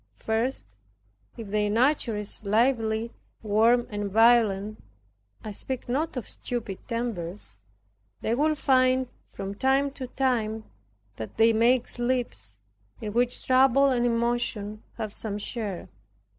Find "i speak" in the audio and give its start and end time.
5.43-5.87